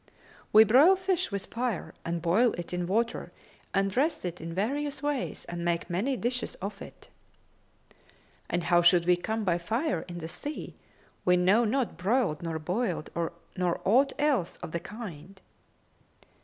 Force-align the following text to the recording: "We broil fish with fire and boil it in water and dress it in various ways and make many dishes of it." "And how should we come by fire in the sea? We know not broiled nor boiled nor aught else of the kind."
"We 0.51 0.63
broil 0.63 0.95
fish 0.95 1.31
with 1.31 1.45
fire 1.45 1.93
and 2.03 2.23
boil 2.23 2.53
it 2.53 2.73
in 2.73 2.87
water 2.87 3.31
and 3.71 3.91
dress 3.91 4.25
it 4.25 4.41
in 4.41 4.51
various 4.51 5.03
ways 5.03 5.45
and 5.45 5.63
make 5.63 5.91
many 5.91 6.17
dishes 6.17 6.55
of 6.55 6.81
it." 6.81 7.09
"And 8.49 8.63
how 8.63 8.81
should 8.81 9.05
we 9.05 9.15
come 9.15 9.43
by 9.43 9.59
fire 9.59 10.03
in 10.07 10.17
the 10.17 10.27
sea? 10.27 10.75
We 11.23 11.37
know 11.37 11.65
not 11.65 11.97
broiled 11.97 12.41
nor 12.41 12.57
boiled 12.57 13.11
nor 13.15 13.81
aught 13.85 14.13
else 14.17 14.57
of 14.63 14.71
the 14.71 14.79
kind." 14.79 15.39